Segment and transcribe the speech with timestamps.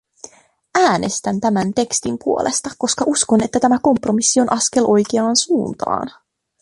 [0.75, 6.11] Äänestän tämän tekstin puolesta, koska uskon, että tämä kompromissi on askel oikeaan suuntaan.